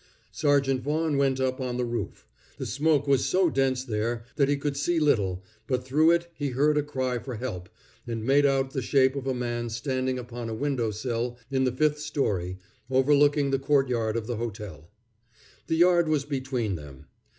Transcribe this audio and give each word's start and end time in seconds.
Sergeant 0.31 0.81
Vaughan 0.81 1.15
went 1.15 1.39
up 1.39 1.61
on 1.61 1.77
the 1.77 1.85
roof. 1.85 2.25
The 2.57 2.65
smoke 2.65 3.05
was 3.07 3.23
so 3.23 3.51
dense 3.51 3.83
there 3.83 4.25
that 4.35 4.49
he 4.49 4.57
could 4.57 4.75
see 4.75 4.99
little, 4.99 5.43
but 5.67 5.83
through 5.83 6.09
it 6.09 6.31
he 6.33 6.47
heard 6.49 6.75
a 6.75 6.81
cry 6.81 7.19
for 7.19 7.35
help, 7.35 7.69
and 8.07 8.25
made 8.25 8.43
out 8.43 8.71
the 8.71 8.81
shape 8.81 9.15
of 9.15 9.27
a 9.27 9.35
man 9.35 9.69
standing 9.69 10.17
upon 10.17 10.49
a 10.49 10.55
window 10.55 10.89
sill 10.89 11.37
in 11.51 11.65
the 11.65 11.71
fifth 11.71 11.99
story, 11.99 12.57
overlooking 12.89 13.51
the 13.51 13.59
courtyard 13.59 14.17
of 14.17 14.25
the 14.25 14.37
hotel. 14.37 14.89
The 15.67 15.75
yard 15.75 16.07
was 16.07 16.25
between 16.25 16.73
them. 16.77 17.05